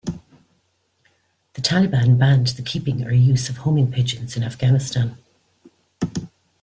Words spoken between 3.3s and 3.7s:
of